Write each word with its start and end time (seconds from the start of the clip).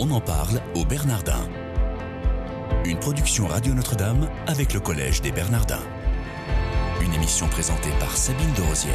On 0.00 0.12
en 0.12 0.20
parle 0.20 0.60
au 0.76 0.84
Bernardin. 0.84 1.48
Une 2.84 3.00
production 3.00 3.48
Radio 3.48 3.74
Notre-Dame 3.74 4.30
avec 4.46 4.72
le 4.72 4.78
Collège 4.78 5.22
des 5.22 5.32
Bernardins. 5.32 5.82
Une 7.02 7.12
émission 7.14 7.48
présentée 7.48 7.90
par 7.98 8.16
Sabine 8.16 8.52
de 8.56 8.62
Rosière. 8.62 8.94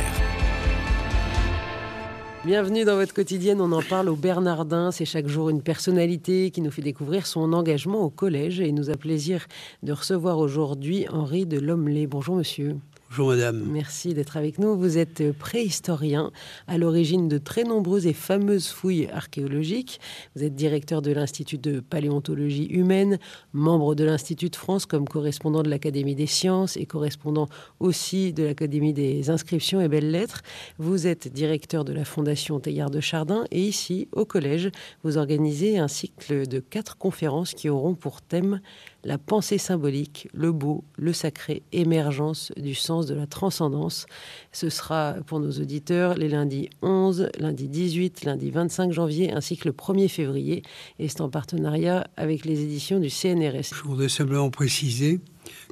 Bienvenue 2.46 2.86
dans 2.86 2.96
votre 2.96 3.14
quotidienne, 3.14 3.60
on 3.60 3.74
en 3.74 3.82
parle 3.82 4.08
au 4.08 4.16
Bernardin. 4.16 4.92
C'est 4.92 5.04
chaque 5.04 5.28
jour 5.28 5.50
une 5.50 5.62
personnalité 5.62 6.52
qui 6.52 6.62
nous 6.62 6.72
fait 6.72 6.82
découvrir 6.82 7.28
son 7.28 7.52
engagement 7.52 8.00
au 8.00 8.10
collège 8.10 8.62
et 8.62 8.70
il 8.70 8.74
nous 8.74 8.90
a 8.90 8.96
plaisir 8.96 9.48
de 9.82 9.92
recevoir 9.92 10.38
aujourd'hui 10.38 11.06
Henri 11.10 11.46
de 11.46 11.60
Lommelay. 11.60 12.08
Bonjour 12.08 12.38
monsieur. 12.38 12.78
Bonjour 13.16 13.30
madame. 13.30 13.64
Merci 13.72 14.16
d'être 14.16 14.38
avec 14.38 14.58
nous. 14.58 14.76
Vous 14.76 14.98
êtes 14.98 15.34
préhistorien 15.34 16.32
à 16.66 16.80
l'origine 16.80 17.28
de 17.28 17.38
très 17.38 17.64
nombreuses 17.64 18.08
et 18.08 18.14
fameuses 18.14 18.70
fouilles 18.70 19.08
archéologiques. 19.14 20.00
Vous 20.36 20.44
êtes 20.44 20.56
directeur 20.56 21.04
de 21.04 21.12
l'Institut 21.12 21.60
de 21.60 21.80
paléontologie 21.80 22.66
humaine, 22.66 23.20
membre 23.52 23.94
de 23.94 24.04
l'Institut 24.04 24.50
de 24.50 24.56
France 24.56 24.88
comme 24.88 25.08
correspondant 25.08 25.62
de 25.62 25.70
l'Académie 25.70 26.16
des 26.16 26.26
sciences 26.26 26.76
et 26.76 26.88
correspondant 26.88 27.50
aussi 27.80 28.34
de 28.34 28.46
l'Académie 28.46 28.94
des 28.94 29.30
inscriptions 29.30 29.80
et 29.80 29.90
belles-lettres. 29.90 30.42
Vous 30.80 31.06
êtes 31.06 31.32
directeur 31.32 31.86
de 31.86 31.94
la 31.94 32.06
Fondation 32.06 32.60
Teilhard 32.60 32.90
de 32.90 33.00
Chardin 33.00 33.46
et 33.52 33.62
ici, 33.62 34.08
au 34.12 34.26
collège, 34.26 34.72
vous 35.04 35.20
organisez 35.20 35.78
un 35.78 35.88
cycle 35.88 36.48
de 36.48 36.60
quatre 36.60 36.98
conférences 36.98 37.54
qui 37.54 37.70
auront 37.70 37.94
pour 37.94 38.24
thème 38.24 38.60
la 39.04 39.18
pensée 39.18 39.58
symbolique, 39.58 40.30
le 40.34 40.52
beau, 40.52 40.84
le 40.98 41.14
sacré, 41.14 41.64
émergence 41.72 42.52
du 42.58 42.74
sens 42.74 43.06
de 43.06 43.14
la 43.14 43.28
transcendance. 43.28 44.06
Ce 44.52 44.70
sera 44.70 45.16
pour 45.28 45.40
nos 45.40 45.52
auditeurs 45.52 46.16
les 46.16 46.30
lundis 46.30 46.70
11, 46.82 47.30
lundi 47.40 47.68
18, 47.68 48.24
lundi 48.24 48.52
25 48.52 48.92
janvier 48.92 49.32
ainsi 49.34 49.58
que 49.58 49.68
le 49.68 49.74
1er 49.74 50.08
février 50.08 50.64
et 51.00 51.08
c'est 51.10 51.22
en 51.22 51.30
partenariat 51.30 52.08
avec 52.18 52.46
les 52.46 52.62
éditions 52.62 53.00
du 53.00 53.10
CNRS. 53.10 53.74
Je 53.76 53.84
voudrais 53.84 54.10
simplement 54.10 54.50
préciser 54.50 55.20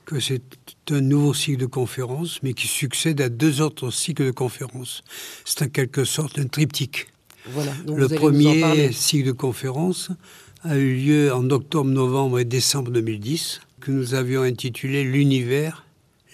que 0.06 0.20
c'est 0.20 0.42
un 0.90 1.02
nouveau 1.02 1.34
cycle 1.34 1.62
de 1.62 1.66
conférences 1.68 2.44
mais 2.44 2.54
qui 2.54 2.68
succède 2.68 3.22
à 3.22 3.30
deux 3.30 3.62
autres 3.62 3.92
cycles 3.92 4.26
de 4.26 4.32
conférences. 4.32 5.04
C'est 5.46 5.64
en 5.64 5.70
quelque 5.70 6.04
sorte 6.04 6.38
un 6.38 6.48
triptyque. 6.48 7.08
Voilà, 7.48 7.72
le 7.88 8.08
premier 8.08 8.92
cycle 8.92 9.28
de 9.28 9.32
conférences 9.32 10.12
a 10.64 10.78
eu 10.78 10.96
lieu 10.96 11.34
en 11.34 11.50
octobre, 11.50 11.90
novembre 11.90 12.38
et 12.38 12.46
décembre 12.46 12.92
2010, 12.92 13.62
que 13.80 13.90
nous 13.90 14.14
avions 14.14 14.44
intitulé 14.44 15.04
L'univers, 15.04 15.86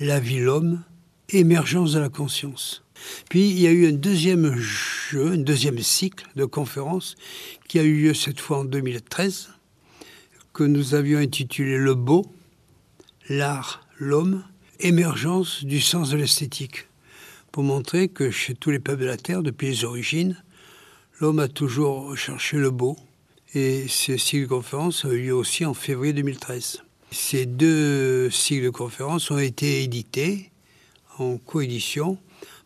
la 0.02 0.20
vie, 0.20 0.40
l'homme, 0.40 0.84
émergence 1.30 1.94
de 1.94 2.00
la 2.00 2.10
conscience. 2.10 2.84
Puis 3.30 3.50
il 3.50 3.60
y 3.60 3.68
a 3.68 3.72
eu 3.72 3.88
un 3.88 3.94
deuxième 3.94 4.54
jeu, 4.58 5.32
un 5.32 5.38
deuxième 5.38 5.80
cycle 5.80 6.28
de 6.36 6.44
conférences 6.44 7.16
qui 7.70 7.80
a 7.80 7.84
eu 7.84 8.02
lieu 8.02 8.14
cette 8.14 8.42
fois 8.42 8.60
en 8.60 8.66
2013, 8.66 9.50
que 10.52 10.64
nous 10.64 10.94
avions 10.94 11.20
intitulé 11.20 11.78
Le 11.78 11.96
beau, 11.96 12.26
l'art, 13.30 13.88
l'homme, 13.98 14.44
émergence 14.82 15.64
du 15.64 15.80
sens 15.80 16.10
de 16.10 16.18
l'esthétique, 16.18 16.88
pour 17.54 17.64
montrer 17.64 18.10
que 18.10 18.30
chez 18.30 18.56
tous 18.56 18.72
les 18.72 18.80
peuples 18.80 19.04
de 19.04 19.08
la 19.08 19.18
Terre, 19.18 19.42
depuis 19.42 19.68
les 19.68 19.86
origines, 19.86 20.36
l'homme 21.22 21.40
a 21.40 21.48
toujours 21.48 22.18
cherché 22.18 22.58
le 22.58 22.72
beau, 22.72 22.98
et 23.58 23.88
ce 23.88 24.12
de 24.12 24.46
conférences 24.46 25.04
a 25.04 25.10
eu 25.10 25.24
lieu 25.24 25.34
aussi 25.34 25.66
en 25.66 25.74
février 25.74 26.14
2013. 26.14 26.84
Ces 27.10 27.48
deux 27.48 28.30
cycles 28.30 28.66
de 28.66 28.70
conférences 28.70 29.32
ont 29.32 29.40
été 29.40 29.82
édités 29.82 30.52
en 31.18 31.38
coédition 31.38 32.20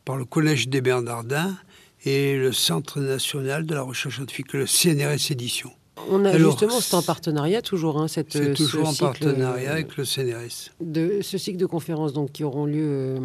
par 0.03 0.17
le 0.17 0.25
Collège 0.25 0.67
des 0.67 0.81
Bernardins 0.81 1.55
et 2.03 2.35
le 2.35 2.51
Centre 2.51 2.99
national 2.99 3.65
de 3.65 3.73
la 3.73 3.83
recherche 3.83 4.15
scientifique, 4.15 4.51
le 4.51 4.65
CNRS 4.65 5.31
Édition. 5.31 5.71
On 6.09 6.25
a 6.25 6.37
justement, 6.37 6.79
c'est 6.79 6.95
en 6.95 7.01
partenariat 7.01 7.61
toujours, 7.61 7.99
hein, 8.01 8.07
cette, 8.07 8.31
C'est 8.31 8.53
toujours 8.53 8.87
en 8.89 8.93
partenariat 8.93 9.69
euh, 9.69 9.73
avec 9.73 9.97
le 9.97 10.05
CNRS. 10.05 10.71
De 10.81 11.19
ce 11.21 11.37
cycle 11.37 11.57
de 11.57 11.65
conférences 11.65 12.13
donc, 12.13 12.31
qui 12.31 12.43
auront 12.43 12.65
lieu 12.65 12.83
euh, 12.85 13.17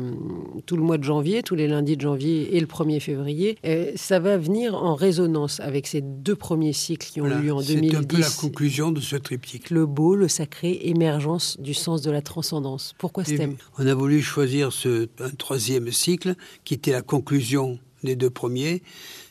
tout 0.66 0.76
le 0.76 0.82
mois 0.82 0.98
de 0.98 1.04
janvier, 1.04 1.42
tous 1.42 1.54
les 1.54 1.68
lundis 1.68 1.96
de 1.96 2.02
janvier 2.02 2.56
et 2.56 2.60
le 2.60 2.66
1er 2.66 3.00
février. 3.00 3.58
Ça 3.96 4.18
va 4.20 4.36
venir 4.38 4.74
en 4.74 4.94
résonance 4.94 5.60
avec 5.60 5.86
ces 5.86 6.00
deux 6.00 6.36
premiers 6.36 6.72
cycles 6.72 7.06
qui 7.06 7.20
ont 7.20 7.24
Voilà, 7.26 7.40
eu 7.40 7.44
lieu 7.46 7.52
en 7.54 7.60
C'est 7.60 7.74
2010. 7.74 7.96
un 7.96 8.02
peu 8.02 8.18
la 8.18 8.30
conclusion 8.30 8.92
de 8.92 9.00
ce 9.00 9.16
triptyque. 9.16 9.70
Le 9.70 9.86
beau, 9.86 10.14
le 10.14 10.28
sacré, 10.28 10.78
émergence 10.84 11.58
du 11.60 11.74
sens 11.74 12.02
de 12.02 12.10
la 12.10 12.22
transcendance. 12.22 12.94
Pourquoi 12.98 13.24
ce 13.24 13.32
Et 13.32 13.36
thème? 13.36 13.56
On 13.78 13.86
a 13.86 13.94
voulu 13.94 14.22
choisir 14.22 14.72
ce, 14.72 15.08
un 15.20 15.30
troisième 15.30 15.90
cycle 15.92 16.34
qui 16.64 16.74
était 16.74 16.92
la 16.92 17.02
conclusion 17.02 17.78
des 18.02 18.16
deux 18.16 18.30
premiers. 18.30 18.82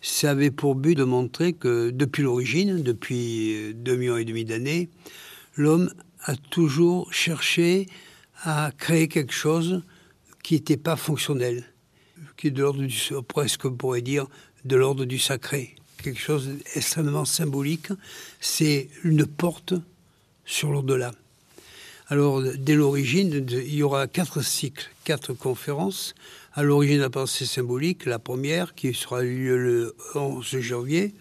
Ça 0.01 0.31
avait 0.31 0.51
pour 0.51 0.75
but 0.75 0.95
de 0.95 1.03
montrer 1.03 1.53
que 1.53 1.89
depuis 1.89 2.23
l'origine, 2.23 2.81
depuis 2.81 3.55
euh, 3.55 3.73
deux 3.73 3.95
millions 3.95 4.17
et 4.17 4.25
demi 4.25 4.45
d'années, 4.45 4.89
l'homme 5.55 5.91
a 6.23 6.35
toujours 6.35 7.11
cherché 7.13 7.87
à 8.43 8.71
créer 8.77 9.07
quelque 9.07 9.33
chose 9.33 9.83
qui 10.43 10.55
n'était 10.55 10.77
pas 10.77 10.95
fonctionnel, 10.95 11.63
qui 12.37 12.47
est 12.47 12.51
de 12.51 12.61
l'ordre 12.61 12.83
du 12.83 12.97
presque 13.27 13.65
on 13.65 13.73
pourrait 13.73 14.01
dire 14.01 14.27
de 14.65 14.75
l'ordre 14.75 15.05
du 15.05 15.19
sacré, 15.19 15.75
quelque 16.03 16.19
chose 16.19 16.47
d'extrêmement 16.47 17.25
symbolique. 17.25 17.87
C'est 18.39 18.89
une 19.03 19.25
porte 19.25 19.73
sur 20.45 20.71
l'au-delà. 20.71 21.11
Alors, 22.07 22.43
dès 22.43 22.75
l'origine, 22.75 23.45
il 23.49 23.73
y 23.73 23.81
aura 23.81 24.07
quatre 24.07 24.41
cycles, 24.43 24.91
quatre 25.03 25.33
conférences. 25.33 26.13
À 26.57 26.63
l'origine 26.63 26.99
de 26.99 27.01
la 27.01 27.09
pensée 27.09 27.45
symbolique, 27.45 28.05
la 28.05 28.17
première, 28.17 28.75
qui 28.75 28.93
sera 28.93 29.21
lieu 29.21 29.57
le 29.57 29.93
11 30.16 30.61
janvier, 30.61 31.13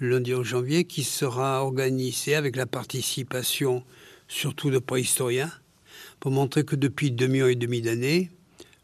lundi 0.00 0.34
11 0.34 0.44
janvier, 0.44 0.82
qui 0.82 1.04
sera 1.04 1.62
organisée 1.62 2.34
avec 2.34 2.56
la 2.56 2.66
participation 2.66 3.84
surtout 4.26 4.70
de 4.70 4.80
préhistoriens, 4.80 5.52
pour 6.18 6.32
montrer 6.32 6.64
que 6.64 6.74
depuis 6.74 7.12
deux 7.12 7.28
millions 7.28 7.46
et 7.46 7.54
demi 7.54 7.82
d'années, 7.82 8.32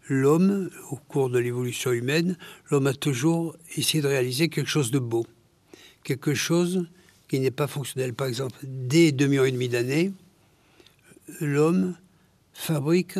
l'homme, 0.09 0.71
au 0.93 0.97
cours 0.97 1.29
de 1.29 1.41
l'évolution 1.41 1.91
humaine, 1.91 2.39
l'homme 2.71 2.87
a 2.87 2.95
toujours 2.95 3.57
essayé 3.75 4.01
de 4.01 4.07
réaliser 4.07 4.49
quelque 4.49 4.71
chose 4.71 4.93
de 4.93 5.01
beau, 5.01 5.27
quelque 6.05 6.35
chose 6.35 6.87
qui 7.27 7.41
n'est 7.41 7.51
pas 7.51 7.67
fonctionnel. 7.67 8.15
Par 8.15 8.29
exemple, 8.29 8.57
dès 8.63 9.11
deux 9.11 9.27
millions 9.27 9.45
et 9.45 9.51
demi 9.51 9.69
d'années, 9.69 10.13
l'homme 11.41 11.97
fabrique 12.53 13.19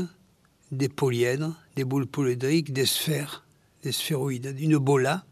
des 0.71 0.89
polyèdres, 0.89 1.55
des 1.77 1.85
boules 1.85 2.07
polyédriques, 2.07 2.73
des 2.73 2.87
sphères, 2.87 3.45
des 3.83 3.93
sphéroïdes, 3.93 4.55
une 4.59 4.79
bola, 4.79 5.25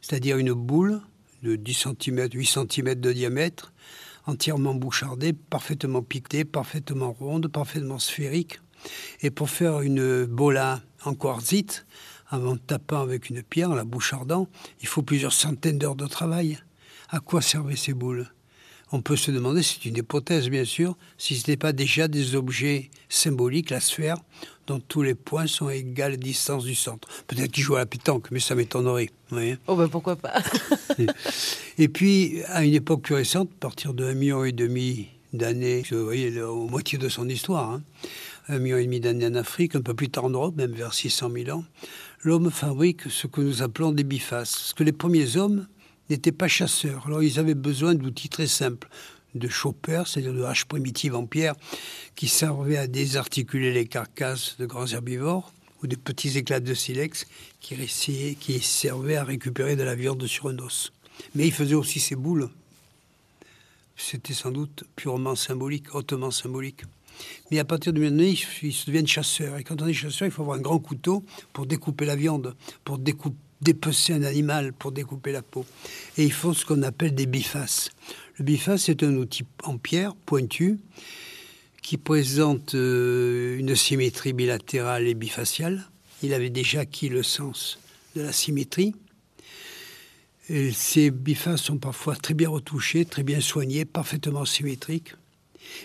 c'est-à-dire 0.00 0.38
une 0.38 0.52
boule 0.52 1.00
de 1.42 1.56
10 1.56 1.86
cm, 1.98 2.28
8 2.32 2.46
cm 2.46 2.94
de 2.96 3.12
diamètre, 3.12 3.72
entièrement 4.26 4.74
bouchardée, 4.74 5.32
parfaitement 5.32 6.02
piquetée, 6.02 6.44
parfaitement 6.44 7.12
ronde, 7.12 7.48
parfaitement 7.48 7.98
sphérique. 7.98 8.60
Et 9.22 9.30
pour 9.30 9.50
faire 9.50 9.80
une 9.80 10.24
bola 10.24 10.80
en 11.04 11.14
quartzite, 11.14 11.86
en 12.30 12.56
tapant 12.56 13.00
avec 13.00 13.30
une 13.30 13.42
pierre, 13.42 13.70
en 13.70 13.74
la 13.74 13.84
bouchardant, 13.84 14.48
il 14.80 14.86
faut 14.86 15.02
plusieurs 15.02 15.32
centaines 15.32 15.78
d'heures 15.78 15.96
de 15.96 16.06
travail. 16.06 16.58
À 17.08 17.20
quoi 17.20 17.42
servaient 17.42 17.76
ces 17.76 17.92
boules? 17.92 18.30
On 18.92 19.00
peut 19.00 19.16
se 19.16 19.30
demander, 19.30 19.62
c'est 19.62 19.84
une 19.84 19.96
hypothèse 19.96 20.48
bien 20.48 20.64
sûr, 20.64 20.96
si 21.16 21.34
ce 21.34 21.40
n'était 21.40 21.56
pas 21.56 21.72
déjà 21.72 22.08
des 22.08 22.34
objets 22.34 22.90
symboliques, 23.08 23.70
la 23.70 23.80
sphère, 23.80 24.16
dont 24.66 24.80
tous 24.80 25.02
les 25.02 25.14
points 25.14 25.46
sont 25.46 25.68
à 25.68 25.74
égale 25.74 26.16
distance 26.16 26.64
du 26.64 26.74
centre. 26.74 27.08
Peut-être 27.26 27.52
qu'ils 27.52 27.62
jouent 27.62 27.76
à 27.76 27.80
la 27.80 27.86
pétanque, 27.86 28.30
mais 28.30 28.40
ça 28.40 28.54
m'étonnerait. 28.54 29.10
voyez. 29.30 29.58
Oh 29.66 29.76
ben 29.76 29.88
pourquoi 29.88 30.16
pas 30.16 30.42
Et 31.78 31.88
puis, 31.88 32.42
à 32.46 32.64
une 32.64 32.74
époque 32.74 33.02
plus 33.02 33.14
récente, 33.14 33.50
à 33.56 33.60
partir 33.60 33.94
de 33.94 34.04
1,5 34.04 34.14
million 34.14 34.44
et 34.44 34.52
demi 34.52 35.08
d'années, 35.32 35.82
vous 35.90 36.04
voyez, 36.04 36.30
la 36.30 36.46
moitié 36.46 36.98
de 36.98 37.08
son 37.08 37.28
histoire, 37.28 37.70
hein, 37.70 37.82
un 38.48 38.58
million 38.58 38.78
et 38.78 38.84
demi 38.84 39.00
d'années 39.00 39.26
en 39.26 39.34
Afrique, 39.34 39.76
un 39.76 39.82
peu 39.82 39.94
plus 39.94 40.08
tard 40.08 40.24
en 40.24 40.30
Europe, 40.30 40.56
même 40.56 40.72
vers 40.72 40.94
600 40.94 41.30
000 41.32 41.56
ans, 41.56 41.64
l'homme 42.22 42.50
fabrique 42.50 43.10
ce 43.10 43.26
que 43.26 43.40
nous 43.40 43.62
appelons 43.62 43.92
des 43.92 44.04
bifaces. 44.04 44.52
Parce 44.52 44.74
que 44.74 44.84
les 44.84 44.92
premiers 44.92 45.36
hommes 45.36 45.66
n'étaient 46.10 46.32
pas 46.32 46.48
chasseurs. 46.48 47.06
Alors 47.06 47.22
ils 47.22 47.38
avaient 47.38 47.54
besoin 47.54 47.94
d'outils 47.94 48.28
très 48.28 48.46
simples, 48.46 48.88
de 49.34 49.48
choppers, 49.48 50.06
c'est-à-dire 50.06 50.34
de 50.34 50.42
haches 50.42 50.64
primitives 50.64 51.14
en 51.14 51.26
pierre, 51.26 51.54
qui 52.16 52.28
servaient 52.28 52.76
à 52.76 52.86
désarticuler 52.86 53.72
les 53.72 53.86
carcasses 53.86 54.56
de 54.58 54.66
grands 54.66 54.86
herbivores, 54.86 55.52
ou 55.82 55.86
des 55.86 55.96
petits 55.96 56.36
éclats 56.36 56.60
de 56.60 56.74
silex 56.74 57.26
qui, 57.60 57.76
qui 58.38 58.60
servaient 58.60 59.16
à 59.16 59.24
récupérer 59.24 59.76
de 59.76 59.82
la 59.82 59.94
viande 59.94 60.26
sur 60.26 60.48
un 60.48 60.58
os. 60.58 60.92
Mais 61.34 61.46
ils 61.46 61.52
faisaient 61.52 61.74
aussi 61.74 62.00
ces 62.00 62.16
boules. 62.16 62.50
C'était 63.96 64.34
sans 64.34 64.50
doute 64.50 64.84
purement 64.96 65.36
symbolique, 65.36 65.94
hautement 65.94 66.30
symbolique. 66.30 66.82
Mais 67.50 67.58
à 67.58 67.64
partir 67.64 67.92
de 67.92 68.00
maintenant, 68.00 68.24
ils, 68.24 68.38
ils 68.62 68.72
se 68.72 68.86
deviennent 68.86 69.06
chasseurs. 69.06 69.58
Et 69.58 69.64
quand 69.64 69.80
on 69.82 69.86
est 69.86 69.92
chasseur, 69.92 70.26
il 70.26 70.30
faut 70.30 70.42
avoir 70.42 70.58
un 70.58 70.62
grand 70.62 70.78
couteau 70.78 71.24
pour 71.52 71.66
découper 71.66 72.06
la 72.06 72.16
viande, 72.16 72.56
pour 72.84 72.98
découper 72.98 73.36
dépecer 73.60 74.14
un 74.14 74.22
animal 74.22 74.72
pour 74.72 74.92
découper 74.92 75.32
la 75.32 75.42
peau. 75.42 75.66
Et 76.16 76.24
ils 76.24 76.32
font 76.32 76.52
ce 76.52 76.64
qu'on 76.64 76.82
appelle 76.82 77.14
des 77.14 77.26
bifaces. 77.26 77.90
Le 78.38 78.44
biface, 78.44 78.84
c'est 78.84 79.02
un 79.02 79.14
outil 79.16 79.44
en 79.64 79.76
pierre 79.76 80.14
pointu 80.14 80.78
qui 81.82 81.96
présente 81.96 82.74
euh, 82.74 83.58
une 83.58 83.74
symétrie 83.74 84.32
bilatérale 84.32 85.06
et 85.06 85.14
bifaciale. 85.14 85.88
Il 86.22 86.34
avait 86.34 86.50
déjà 86.50 86.80
acquis 86.80 87.08
le 87.08 87.22
sens 87.22 87.78
de 88.14 88.22
la 88.22 88.32
symétrie. 88.32 88.94
ces 90.72 91.10
bifaces 91.10 91.62
sont 91.62 91.78
parfois 91.78 92.16
très 92.16 92.34
bien 92.34 92.48
retouchés, 92.48 93.04
très 93.04 93.22
bien 93.22 93.40
soignés, 93.40 93.84
parfaitement 93.84 94.44
symétriques. 94.44 95.14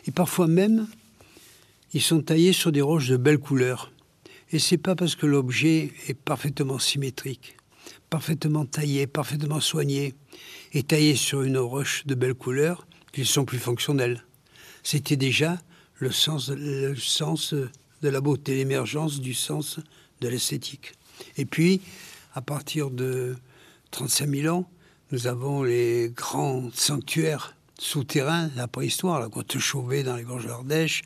Et 0.08 0.12
parfois 0.12 0.48
même, 0.48 0.88
ils 1.94 2.02
sont 2.02 2.22
taillés 2.22 2.54
sur 2.54 2.72
des 2.72 2.82
roches 2.82 3.10
de 3.10 3.18
belles 3.18 3.40
couleurs. 3.40 3.92
Et 4.52 4.60
c'est 4.60 4.78
pas 4.78 4.96
parce 4.96 5.16
que 5.16 5.26
l'objet 5.26 5.92
est 6.08 6.14
parfaitement 6.14 6.80
symétrique, 6.80 7.58
parfaitement 8.16 8.66
taillé, 8.66 9.08
parfaitement 9.08 9.60
soigné, 9.60 10.14
et 10.72 10.84
taillé 10.84 11.18
sur 11.18 11.42
une 11.42 11.58
roche 11.58 12.06
de 12.06 12.16
belles 12.16 12.34
couleurs 12.34 12.88
qu'ils 13.12 13.26
sont 13.26 13.44
plus 13.44 13.58
fonctionnels. 13.58 14.24
C'était 14.84 15.18
déjà 15.18 15.60
le 15.96 16.14
sens, 16.14 16.48
le 16.48 16.96
sens 16.96 17.54
de 17.54 18.10
la 18.10 18.22
beauté, 18.22 18.56
l'émergence 18.56 19.20
du 19.20 19.34
sens 19.34 19.82
de 20.22 20.30
l'esthétique. 20.30 20.94
Et 21.36 21.44
puis, 21.44 21.82
à 22.36 22.42
partir 22.42 22.90
de 22.90 23.36
35 23.92 24.30
000 24.30 24.56
ans, 24.56 24.70
nous 25.12 25.28
avons 25.28 25.64
les 25.64 26.10
grands 26.16 26.70
sanctuaires 26.74 27.54
souterrains, 27.78 28.50
la 28.56 28.70
préhistoire, 28.70 29.20
la 29.20 29.28
grotte 29.28 29.60
Chauvet 29.60 30.04
dans 30.04 30.16
les 30.16 30.24
gorges 30.24 30.48
d'Ardèche, 30.48 31.02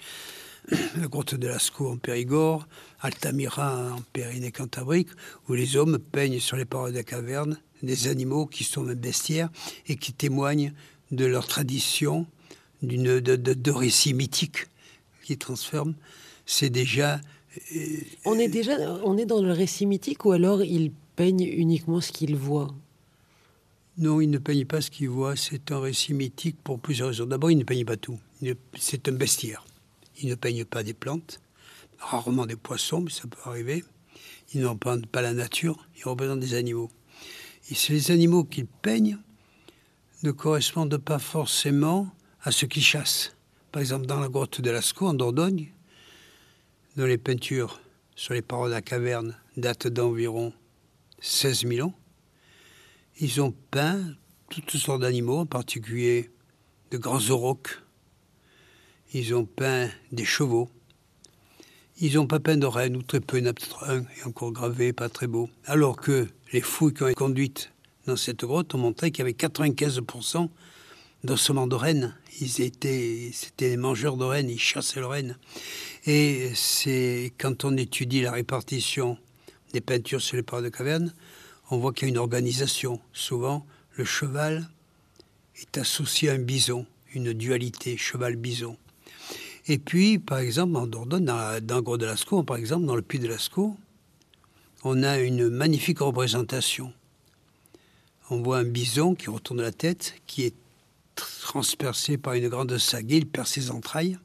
la 0.97 1.07
grotte 1.07 1.35
de 1.35 1.47
Lascaux 1.47 1.89
en 1.89 1.97
Périgord, 1.97 2.67
Altamira 3.01 3.93
en 3.93 4.01
Pyrénées-Cantabrique, 4.13 5.09
où 5.47 5.53
les 5.53 5.75
hommes 5.75 5.99
peignent 5.99 6.39
sur 6.39 6.57
les 6.57 6.65
parois 6.65 6.91
de 6.91 6.95
la 6.95 7.03
caverne 7.03 7.57
des 7.83 8.07
animaux 8.07 8.45
qui 8.45 8.63
sont 8.63 8.83
même 8.83 8.97
bestiaires 8.97 9.49
et 9.87 9.95
qui 9.95 10.13
témoignent 10.13 10.73
de 11.11 11.25
leur 11.25 11.47
tradition, 11.47 12.25
d'une, 12.81 13.19
de, 13.19 13.35
de, 13.35 13.71
récits 13.71 14.13
mythiques 14.13 14.67
qui 15.23 15.37
transforment. 15.37 15.95
C'est 16.45 16.69
déjà. 16.69 17.19
Euh, 17.75 17.79
on 18.25 18.37
est 18.37 18.47
déjà 18.47 18.73
on 19.03 19.17
est 19.17 19.25
dans 19.25 19.41
le 19.41 19.51
récit 19.51 19.85
mythique 19.85 20.25
ou 20.25 20.31
alors 20.31 20.63
ils 20.63 20.91
peignent 21.15 21.43
uniquement 21.43 22.01
ce 22.01 22.11
qu'ils 22.11 22.35
voient? 22.35 22.73
Non, 23.97 24.21
il 24.21 24.29
ne 24.29 24.37
peigne 24.37 24.65
pas 24.65 24.79
ce 24.79 24.89
qu'il 24.89 25.09
voit. 25.09 25.35
C'est 25.35 25.71
un 25.71 25.79
récit 25.81 26.13
mythique 26.13 26.55
pour 26.63 26.79
plusieurs 26.79 27.09
raisons. 27.09 27.25
D'abord, 27.25 27.51
il 27.51 27.57
ne 27.57 27.65
peigne 27.65 27.83
pas 27.83 27.97
tout. 27.97 28.17
C'est 28.77 29.09
un 29.09 29.11
bestiaire. 29.11 29.65
Il 30.21 30.29
ne 30.29 30.35
peigne 30.35 30.65
pas 30.65 30.83
des 30.83 30.93
plantes, 30.93 31.39
rarement 31.99 32.45
des 32.45 32.55
poissons, 32.55 33.01
mais 33.01 33.11
ça 33.11 33.23
peut 33.27 33.39
arriver. 33.45 33.83
Il 34.53 34.61
ne 34.61 34.67
représente 34.67 35.07
pas 35.07 35.21
la 35.21 35.33
nature, 35.33 35.87
il 35.97 36.05
représente 36.05 36.39
des 36.39 36.55
animaux. 36.55 36.89
Et 37.69 37.75
les 37.89 38.11
animaux 38.11 38.43
qu'il 38.43 38.65
peigne 38.65 39.17
ne 40.23 40.31
correspondent 40.31 40.97
pas 40.97 41.19
forcément 41.19 42.09
à 42.41 42.51
ce 42.51 42.65
qu'il 42.65 42.83
chasse. 42.83 43.35
Par 43.71 43.81
exemple, 43.81 44.07
dans 44.07 44.19
la 44.19 44.27
grotte 44.27 44.61
de 44.61 44.71
Lascaux, 44.71 45.07
en 45.07 45.13
Dordogne, 45.13 45.71
dont 46.97 47.05
les 47.05 47.17
peintures 47.17 47.79
sur 48.15 48.33
les 48.33 48.41
parois 48.41 48.67
de 48.67 48.73
la 48.73 48.81
caverne 48.81 49.37
datent 49.55 49.87
d'environ 49.87 50.51
16 51.21 51.67
000 51.67 51.87
ans, 51.87 51.93
ils 53.19 53.41
ont 53.41 53.53
peint 53.71 54.15
toutes 54.49 54.77
sortes 54.77 55.01
d'animaux, 55.01 55.39
en 55.39 55.45
particulier 55.45 56.31
de 56.91 56.97
grands 56.97 57.29
aurochs. 57.29 57.83
Ils 59.13 59.33
ont 59.33 59.45
peint 59.45 59.89
des 60.11 60.25
chevaux. 60.25 60.69
Ils 61.99 62.15
n'ont 62.15 62.27
pas 62.27 62.39
peint 62.39 62.57
de 62.57 62.65
rennes, 62.65 62.95
ou 62.95 63.01
très 63.01 63.19
peu, 63.19 63.37
il 63.37 63.43
y 63.43 63.47
en 63.47 63.49
a 63.49 63.53
peut-être 63.53 63.89
un, 63.89 64.01
et 64.01 64.23
encore 64.25 64.51
gravé, 64.51 64.93
pas 64.93 65.09
très 65.09 65.27
beau. 65.27 65.49
Alors 65.65 65.97
que 65.97 66.27
les 66.53 66.61
fouilles 66.61 66.93
qui 66.93 67.03
ont 67.03 67.07
été 67.07 67.15
conduites 67.15 67.71
dans 68.05 68.15
cette 68.15 68.41
grotte 68.41 68.73
ont 68.75 68.77
montré 68.77 69.11
qu'il 69.11 69.19
y 69.19 69.21
avait 69.23 69.31
95% 69.31 70.49
d'ossements 71.23 71.67
de 71.67 71.75
rennes. 71.75 72.15
Ils 72.39 72.61
étaient, 72.61 73.31
c'était 73.33 73.71
des 73.71 73.77
mangeurs 73.77 74.15
de 74.15 74.23
rennes, 74.23 74.49
ils 74.49 74.59
chassaient 74.59 74.99
le 74.99 75.07
renne. 75.07 75.37
Et 76.05 76.51
c'est 76.55 77.33
quand 77.37 77.65
on 77.65 77.75
étudie 77.75 78.21
la 78.21 78.31
répartition 78.31 79.17
des 79.73 79.81
peintures 79.81 80.21
sur 80.21 80.37
les 80.37 80.43
parois 80.43 80.61
de 80.61 80.69
caverne, 80.69 81.13
on 81.71 81.77
voit 81.77 81.93
qu'il 81.93 82.07
y 82.07 82.09
a 82.09 82.09
une 82.09 82.17
organisation. 82.17 82.99
Souvent, 83.13 83.65
le 83.95 84.05
cheval 84.05 84.69
est 85.55 85.77
associé 85.77 86.29
à 86.29 86.33
un 86.33 86.39
bison, 86.39 86.85
une 87.13 87.33
dualité 87.33 87.97
cheval-bison. 87.97 88.77
Et 89.71 89.77
puis, 89.77 90.17
par 90.17 90.39
exemple, 90.39 90.75
en 90.77 90.87
Dordogne, 90.87 91.25
dans, 91.25 91.63
dans 91.63 91.83
Gros 91.83 91.99
de 91.99 92.05
Lascaux, 92.07 92.41
par 92.41 92.57
exemple, 92.57 92.87
dans 92.87 92.95
le 92.95 93.03
Puy 93.03 93.19
de 93.19 93.27
Lascaux, 93.27 93.77
on 94.83 95.03
a 95.03 95.19
une 95.19 95.47
magnifique 95.47 95.99
représentation. 95.99 96.91
On 98.31 98.41
voit 98.41 98.57
un 98.57 98.63
bison 98.63 99.13
qui 99.13 99.29
retourne 99.29 99.61
la 99.61 99.71
tête, 99.71 100.15
qui 100.25 100.43
est 100.43 100.55
transpercé 101.13 102.17
par 102.17 102.33
une 102.33 102.49
grande 102.49 102.75
sagaie, 102.79 103.17
il 103.17 103.27
perd 103.27 103.45
ses 103.45 103.69
entrailles. 103.69 104.17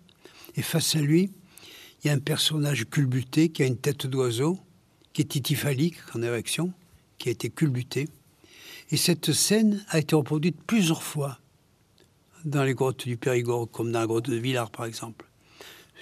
Et 0.56 0.62
face 0.62 0.96
à 0.96 1.00
lui, 1.00 1.30
il 2.02 2.06
y 2.06 2.10
a 2.10 2.14
un 2.14 2.20
personnage 2.20 2.86
culbuté 2.88 3.50
qui 3.50 3.62
a 3.64 3.66
une 3.66 3.76
tête 3.76 4.06
d'oiseau, 4.06 4.58
qui 5.12 5.20
est 5.20 5.26
titifalique, 5.26 5.96
en 6.14 6.22
érection, 6.22 6.72
qui 7.18 7.28
a 7.28 7.32
été 7.32 7.50
culbuté. 7.50 8.08
Et 8.90 8.96
cette 8.96 9.32
scène 9.34 9.84
a 9.90 9.98
été 9.98 10.16
reproduite 10.16 10.56
plusieurs 10.66 11.02
fois 11.02 11.38
dans 12.46 12.64
les 12.64 12.72
grottes 12.72 13.06
du 13.06 13.18
Périgord, 13.18 13.70
comme 13.70 13.92
dans 13.92 14.00
la 14.00 14.06
grotte 14.06 14.30
de 14.30 14.36
Villars, 14.36 14.70
par 14.70 14.86
exemple. 14.86 15.26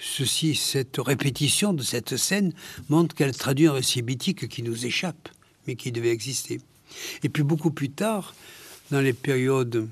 Ceci, 0.05 0.53
cette 0.55 0.97
répétition 0.97 1.73
de 1.73 1.81
cette 1.81 2.17
scène 2.17 2.53
montre 2.89 3.15
qu'elle 3.15 3.35
traduit 3.35 3.67
un 3.67 3.71
récit 3.71 4.03
mythique 4.03 4.49
qui 4.49 4.61
nous 4.61 4.85
échappe, 4.85 5.29
mais 5.65 5.75
qui 5.75 5.93
devait 5.93 6.11
exister. 6.11 6.59
Et 7.23 7.29
puis 7.29 7.41
beaucoup 7.41 7.71
plus 7.71 7.89
tard, 7.89 8.35
dans 8.91 8.99
les 8.99 9.13
périodes 9.13 9.87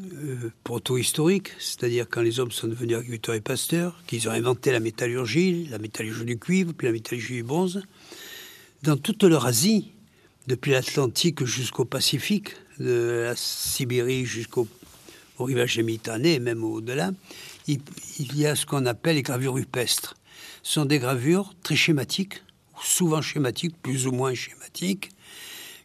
euh, 0.00 0.50
proto-historiques, 0.64 1.52
c'est-à-dire 1.60 2.06
quand 2.10 2.22
les 2.22 2.40
hommes 2.40 2.50
sont 2.50 2.66
devenus 2.66 2.96
agriculteurs 2.96 3.36
et 3.36 3.40
pasteurs, 3.40 4.02
qu'ils 4.08 4.28
ont 4.28 4.32
inventé 4.32 4.72
la 4.72 4.80
métallurgie, 4.80 5.68
la 5.70 5.78
métallurgie 5.78 6.24
du 6.24 6.38
cuivre, 6.38 6.72
puis 6.72 6.88
la 6.88 6.92
métallurgie 6.92 7.34
du 7.34 7.42
bronze, 7.44 7.82
dans 8.82 8.96
toute 8.96 9.22
leur 9.22 9.46
Asie, 9.46 9.92
depuis 10.48 10.72
l'Atlantique 10.72 11.44
jusqu'au 11.44 11.84
Pacifique, 11.84 12.56
de 12.80 13.26
la 13.26 13.36
Sibérie 13.36 14.26
jusqu'au 14.26 14.66
rivage 15.44 15.78
méditerranéen, 15.78 16.34
et 16.34 16.38
même 16.38 16.64
au-delà, 16.64 17.12
il, 17.66 17.80
y 18.36 18.46
a 18.46 18.56
ce 18.56 18.66
qu'on 18.66 18.86
appelle 18.86 19.16
les 19.16 19.22
gravures 19.22 19.54
rupestres. 19.54 20.16
Ce 20.62 20.74
sont 20.74 20.84
des 20.84 20.98
gravures 20.98 21.54
très 21.62 21.76
schématiques, 21.76 22.42
souvent 22.82 23.22
schématiques, 23.22 23.80
plus 23.82 24.06
ou 24.06 24.12
moins 24.12 24.34
schématiques, 24.34 25.10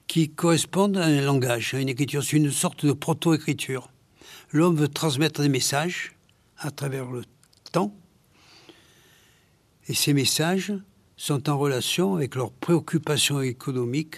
qui 0.07 0.30
correspondent 0.30 0.98
à 0.98 1.06
un 1.06 1.22
langage, 1.22 1.74
à 1.74 1.80
une 1.80 1.90
écriture. 1.90 2.24
C'est 2.24 2.38
une 2.38 2.52
sorte 2.52 2.86
de 2.86 2.94
proto-écriture. 2.94 3.90
L'homme 4.52 4.75
veut 4.75 4.88
transmettre 4.88 5.42
des 5.42 5.50
messages 5.50 6.13
à 6.58 6.72
travers 6.72 7.12
le 7.12 7.24
temps, 7.72 7.94
et 9.88 9.94
ces 9.94 10.13
messages 10.13 10.74
sont 11.18 11.50
en 11.50 11.58
relation 11.58 12.16
avec 12.16 12.36
leurs 12.36 12.51
préoccupations 12.51 13.42
économiques, 13.42 14.18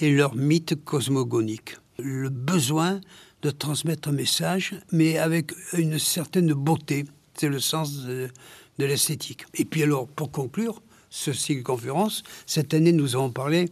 et 0.00 0.10
leur 0.10 0.34
mythe 0.34 0.74
cosmogonique. 0.84 1.76
Le 1.98 2.28
besoin 2.28 3.00
de 3.44 3.50
transmettre 3.50 4.08
un 4.08 4.12
message, 4.12 4.74
mais 4.90 5.18
avec 5.18 5.52
une 5.74 5.98
certaine 5.98 6.54
beauté. 6.54 7.04
C'est 7.34 7.50
le 7.50 7.60
sens 7.60 8.04
de, 8.04 8.30
l'esthétique. 8.78 9.44
Et 9.54 9.66
puis 9.66 9.82
alors, 9.82 10.08
pour 10.08 10.32
conclure 10.32 10.82
ce 11.10 11.32
cycle 11.32 11.62
conférence, 11.62 12.22
cette 12.46 12.72
année, 12.72 12.92
nous 12.92 13.14
avons 13.14 13.30
parlé 13.30 13.68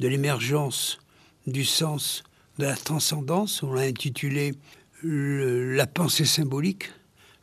de 0.00 0.08
l'émergence 0.08 0.98
du 1.46 1.64
sens 1.64 2.24
de 2.58 2.64
la 2.64 2.74
transcendance. 2.74 3.62
On 3.62 3.72
l'a 3.72 3.82
intitulé 3.82 4.54
La 5.04 5.86
pensée 5.86 6.24
symbolique, 6.24 6.90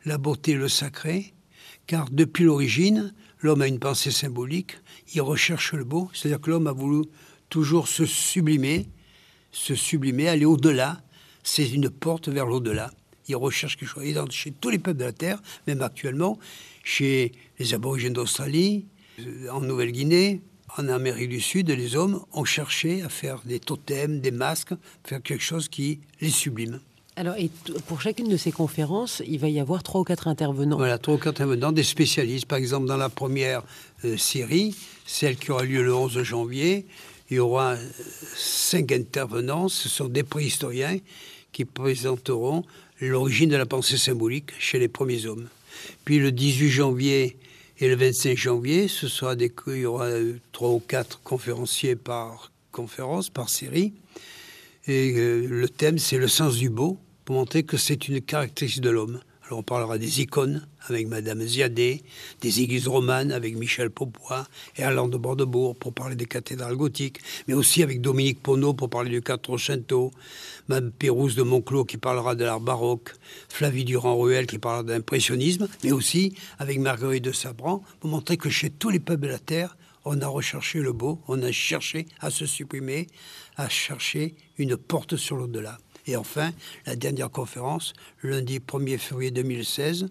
la 0.04 0.18
beauté, 0.18 0.54
le 0.54 0.68
sacré. 0.68 1.32
Car 1.86 2.10
depuis 2.10 2.44
l'origine, 2.44 3.14
l'homme 3.40 3.62
a 3.62 3.66
une 3.66 3.78
pensée 3.78 4.10
symbolique, 4.10 4.76
il 5.14 5.22
recherche 5.22 5.72
le 5.72 5.84
beau, 5.84 6.10
c'est-à-dire 6.12 6.40
que 6.40 6.50
l'homme 6.50 6.66
a 6.66 6.72
voulu 6.72 7.06
toujours 7.48 7.88
se 7.88 8.04
sublimer, 8.04 8.88
se 9.52 9.74
sublimer, 9.74 10.28
aller 10.28 10.44
au-delà. 10.44 11.02
C'est 11.42 11.68
une 11.68 11.90
porte 11.90 12.28
vers 12.28 12.46
l'au-delà. 12.46 12.90
Il 13.28 13.36
recherche 13.36 13.76
quelque 13.76 13.88
chose. 13.88 14.04
Chez 14.30 14.52
tous 14.52 14.70
les 14.70 14.78
peuples 14.78 14.98
de 14.98 15.04
la 15.04 15.12
Terre, 15.12 15.40
même 15.66 15.82
actuellement, 15.82 16.38
chez 16.84 17.32
les 17.58 17.74
aborigènes 17.74 18.12
d'Australie, 18.12 18.86
euh, 19.20 19.48
en 19.50 19.60
Nouvelle-Guinée, 19.60 20.40
en 20.78 20.88
Amérique 20.88 21.28
du 21.28 21.40
Sud, 21.40 21.70
les 21.70 21.96
hommes 21.96 22.24
ont 22.32 22.44
cherché 22.44 23.02
à 23.02 23.08
faire 23.08 23.40
des 23.44 23.60
totems, 23.60 24.20
des 24.20 24.30
masques, 24.30 24.74
faire 25.04 25.22
quelque 25.22 25.44
chose 25.44 25.68
qui 25.68 26.00
les 26.20 26.30
sublime. 26.30 26.80
Alors, 27.14 27.36
et 27.36 27.50
pour 27.86 28.00
chacune 28.00 28.28
de 28.28 28.38
ces 28.38 28.52
conférences, 28.52 29.22
il 29.26 29.38
va 29.38 29.50
y 29.50 29.60
avoir 29.60 29.82
trois 29.82 30.00
ou 30.00 30.04
quatre 30.04 30.28
intervenants. 30.28 30.78
Voilà, 30.78 30.96
trois 30.96 31.14
ou 31.14 31.18
quatre 31.18 31.28
intervenants, 31.28 31.70
des 31.70 31.82
spécialistes. 31.82 32.46
Par 32.46 32.56
exemple, 32.56 32.86
dans 32.86 32.96
la 32.96 33.10
première 33.10 33.62
euh, 34.04 34.16
série, 34.16 34.74
celle 35.04 35.36
qui 35.36 35.50
aura 35.50 35.64
lieu 35.64 35.82
le 35.82 35.94
11 35.94 36.22
janvier, 36.22 36.86
il 37.32 37.36
y 37.36 37.38
aura 37.38 37.76
cinq 38.36 38.92
intervenants, 38.92 39.70
ce 39.70 39.88
sont 39.88 40.08
des 40.08 40.22
préhistoriens 40.22 40.98
qui 41.50 41.64
présenteront 41.64 42.62
l'origine 43.00 43.48
de 43.48 43.56
la 43.56 43.64
pensée 43.64 43.96
symbolique 43.96 44.50
chez 44.58 44.78
les 44.78 44.88
premiers 44.88 45.24
hommes. 45.24 45.48
Puis 46.04 46.18
le 46.18 46.30
18 46.30 46.68
janvier 46.68 47.38
et 47.78 47.88
le 47.88 47.96
25 47.96 48.36
janvier, 48.36 48.86
ce 48.86 49.08
sera 49.08 49.34
des, 49.34 49.50
il 49.68 49.76
y 49.78 49.86
aura 49.86 50.10
trois 50.52 50.72
ou 50.72 50.78
quatre 50.78 51.22
conférenciers 51.22 51.96
par 51.96 52.52
conférence, 52.70 53.30
par 53.30 53.48
série. 53.48 53.94
Et 54.86 55.14
euh, 55.16 55.46
le 55.48 55.68
thème, 55.70 55.96
c'est 55.96 56.18
le 56.18 56.28
sens 56.28 56.58
du 56.58 56.68
beau, 56.68 56.98
pour 57.24 57.36
montrer 57.36 57.62
que 57.62 57.78
c'est 57.78 58.08
une 58.08 58.20
caractéristique 58.20 58.82
de 58.82 58.90
l'homme. 58.90 59.20
Alors 59.46 59.58
on 59.58 59.62
parlera 59.62 59.98
des 59.98 60.20
icônes 60.20 60.66
avec 60.86 61.08
Madame 61.08 61.42
Ziadé, 61.42 62.02
des 62.40 62.60
églises 62.60 62.86
romanes 62.86 63.32
avec 63.32 63.56
Michel 63.56 63.90
Paupois 63.90 64.46
et 64.76 64.84
Alain 64.84 65.08
de 65.08 65.16
Bordebourg 65.16 65.76
pour 65.76 65.92
parler 65.92 66.14
des 66.14 66.26
cathédrales 66.26 66.76
gothiques, 66.76 67.18
mais 67.48 67.54
aussi 67.54 67.82
avec 67.82 68.00
Dominique 68.00 68.40
Pono 68.40 68.72
pour 68.72 68.88
parler 68.88 69.10
du 69.10 69.20
Quattrocento, 69.20 70.12
Mme 70.68 70.92
Pérouse 70.92 71.34
de 71.34 71.42
Monclos 71.42 71.84
qui 71.84 71.98
parlera 71.98 72.34
de 72.36 72.44
l'art 72.44 72.60
baroque, 72.60 73.14
Flavie 73.48 73.84
Durand-Ruel 73.84 74.46
qui 74.46 74.58
parlera 74.58 74.84
d'impressionnisme, 74.84 75.68
mais 75.82 75.92
aussi 75.92 76.34
avec 76.58 76.78
Marguerite 76.78 77.24
de 77.24 77.32
Sabran 77.32 77.82
pour 78.00 78.10
montrer 78.10 78.36
que 78.36 78.48
chez 78.48 78.70
tous 78.70 78.90
les 78.90 79.00
peuples 79.00 79.22
de 79.22 79.28
la 79.28 79.38
Terre, 79.40 79.76
on 80.04 80.20
a 80.20 80.26
recherché 80.26 80.80
le 80.80 80.92
beau, 80.92 81.20
on 81.28 81.42
a 81.42 81.52
cherché 81.52 82.06
à 82.20 82.30
se 82.30 82.46
supprimer, 82.46 83.08
à 83.56 83.68
chercher 83.68 84.34
une 84.58 84.76
porte 84.76 85.16
sur 85.16 85.36
l'au-delà. 85.36 85.78
Et 86.06 86.16
enfin, 86.16 86.52
la 86.86 86.96
dernière 86.96 87.30
conférence, 87.30 87.92
lundi 88.22 88.58
1er 88.58 88.98
février 88.98 89.30
2016, 89.30 90.08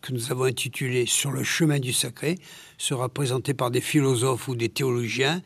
que 0.00 0.12
nous 0.12 0.32
avons 0.32 0.44
intitulée 0.44 1.06
Sur 1.06 1.30
le 1.30 1.44
chemin 1.44 1.78
du 1.78 1.92
sacré, 1.92 2.38
sera 2.78 3.08
présentée 3.08 3.54
par 3.54 3.70
des 3.70 3.80
philosophes 3.80 4.48
ou 4.48 4.56
des 4.56 4.68
théologiens 4.68 5.42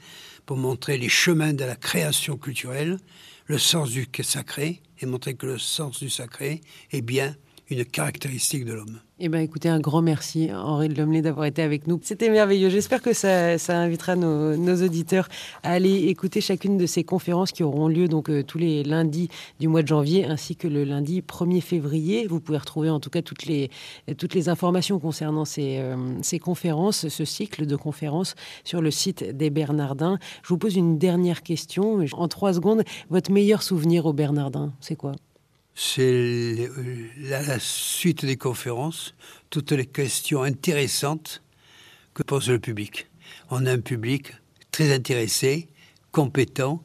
pour 0.46 0.56
montrer 0.56 0.96
les 0.96 1.08
chemins 1.08 1.52
de 1.52 1.64
la 1.64 1.76
création 1.76 2.36
culturelle, 2.36 2.98
le 3.46 3.58
sens 3.58 3.90
du 3.90 4.08
sacré, 4.22 4.80
et 5.00 5.06
montrer 5.06 5.34
que 5.34 5.46
le 5.46 5.58
sens 5.58 5.98
du 6.00 6.08
sacré 6.08 6.62
est 6.92 7.02
bien 7.02 7.36
une 7.70 7.84
caractéristique 7.84 8.64
de 8.64 8.72
l'homme. 8.72 9.00
Eh 9.18 9.30
bien, 9.30 9.40
écoutez, 9.40 9.70
un 9.70 9.80
grand 9.80 10.02
merci, 10.02 10.50
Henri 10.52 10.88
de 10.88 10.94
Lomelay, 10.94 11.22
d'avoir 11.22 11.46
été 11.46 11.62
avec 11.62 11.86
nous. 11.86 11.98
C'était 12.02 12.28
merveilleux. 12.28 12.68
J'espère 12.68 13.00
que 13.00 13.14
ça, 13.14 13.56
invitera 13.68 14.14
nos, 14.14 14.82
auditeurs 14.82 15.28
à 15.62 15.72
aller 15.72 16.08
écouter 16.08 16.42
chacune 16.42 16.76
de 16.76 16.84
ces 16.84 17.02
conférences 17.02 17.50
qui 17.50 17.62
auront 17.62 17.88
lieu 17.88 18.08
donc 18.08 18.28
euh, 18.28 18.42
tous 18.42 18.58
les 18.58 18.84
lundis 18.84 19.30
du 19.58 19.68
mois 19.68 19.82
de 19.82 19.88
janvier, 19.88 20.26
ainsi 20.26 20.54
que 20.54 20.68
le 20.68 20.84
lundi 20.84 21.22
1er 21.22 21.62
février. 21.62 22.26
Vous 22.26 22.40
pouvez 22.40 22.58
retrouver 22.58 22.90
en 22.90 23.00
tout 23.00 23.08
cas 23.08 23.22
toutes 23.22 23.46
les, 23.46 23.70
toutes 24.18 24.34
les 24.34 24.50
informations 24.50 24.98
concernant 24.98 25.46
ces, 25.46 25.78
euh, 25.78 25.96
ces 26.20 26.38
conférences, 26.38 27.08
ce 27.08 27.24
cycle 27.24 27.64
de 27.64 27.76
conférences 27.76 28.34
sur 28.64 28.82
le 28.82 28.90
site 28.90 29.24
des 29.36 29.48
Bernardins. 29.48 30.18
Je 30.42 30.48
vous 30.48 30.58
pose 30.58 30.76
une 30.76 30.98
dernière 30.98 31.42
question, 31.42 32.04
en 32.12 32.28
trois 32.28 32.52
secondes. 32.52 32.82
Votre 33.08 33.32
meilleur 33.32 33.62
souvenir 33.62 34.04
au 34.04 34.12
Bernardins, 34.12 34.74
c'est 34.80 34.96
quoi? 34.96 35.12
C'est 35.78 36.70
la 37.20 37.58
suite 37.60 38.24
des 38.24 38.38
conférences, 38.38 39.14
toutes 39.50 39.72
les 39.72 39.84
questions 39.84 40.42
intéressantes 40.42 41.42
que 42.14 42.22
pose 42.22 42.48
le 42.48 42.58
public. 42.58 43.08
On 43.50 43.66
a 43.66 43.72
un 43.72 43.80
public 43.80 44.32
très 44.72 44.92
intéressé, 44.94 45.68
compétent, 46.12 46.82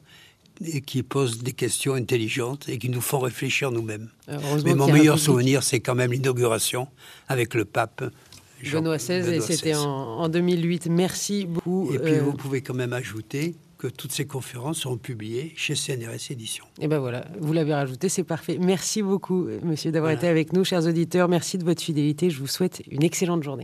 et 0.64 0.82
qui 0.82 1.02
pose 1.02 1.42
des 1.42 1.54
questions 1.54 1.94
intelligentes 1.94 2.68
et 2.68 2.76
qui 2.76 2.90
nous 2.90 3.00
font 3.00 3.18
réfléchir 3.18 3.72
nous-mêmes. 3.72 4.10
Mais 4.64 4.74
mon 4.74 4.92
meilleur 4.92 5.18
souvenir, 5.18 5.62
c'est 5.62 5.80
quand 5.80 5.94
même 5.94 6.12
l'inauguration 6.12 6.86
avec 7.28 7.54
le 7.54 7.64
pape. 7.64 8.04
Benoît 8.70 8.98
XVI, 8.98 9.34
et 9.34 9.40
c'était 9.40 9.74
en, 9.74 10.28
2008. 10.28 10.88
Merci 10.88 11.46
beaucoup. 11.46 11.90
Et 11.92 11.98
puis, 11.98 12.12
euh, 12.12 12.22
vous 12.22 12.34
pouvez 12.34 12.60
quand 12.60 12.74
même 12.74 12.92
ajouter 12.92 13.56
que 13.82 13.88
toutes 13.88 14.12
ces 14.12 14.26
conférences 14.26 14.78
seront 14.78 14.96
publiées 14.96 15.52
chez 15.56 15.74
CNRS 15.74 16.30
Éditions. 16.30 16.64
Et 16.80 16.86
ben 16.86 17.00
voilà, 17.00 17.24
vous 17.40 17.52
l'avez 17.52 17.74
rajouté, 17.74 18.08
c'est 18.08 18.22
parfait. 18.22 18.56
Merci 18.60 19.02
beaucoup, 19.02 19.48
monsieur, 19.64 19.90
d'avoir 19.90 20.12
été 20.12 20.28
avec 20.28 20.52
nous, 20.52 20.62
chers 20.62 20.86
auditeurs. 20.86 21.26
Merci 21.26 21.58
de 21.58 21.64
votre 21.64 21.82
fidélité. 21.82 22.30
Je 22.30 22.38
vous 22.38 22.46
souhaite 22.46 22.84
une 22.88 23.02
excellente 23.02 23.42
journée. 23.42 23.60